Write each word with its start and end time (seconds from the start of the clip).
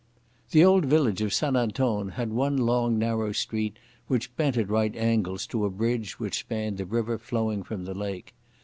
The 0.49 0.65
old 0.65 0.85
village 0.85 1.21
of 1.21 1.31
St 1.31 1.55
Anton 1.55 2.09
had 2.13 2.31
one 2.31 2.57
long, 2.57 2.97
narrow 2.97 3.31
street 3.33 3.77
which 4.07 4.35
bent 4.35 4.57
at 4.57 4.67
right 4.67 4.95
angles 4.95 5.45
to 5.45 5.63
a 5.63 5.69
bridge 5.69 6.19
which 6.19 6.39
spanned 6.39 6.79
the 6.79 6.85
river 6.85 7.19
flowing 7.19 7.61
from 7.61 7.85
the 7.85 7.93
lake. 7.93 8.33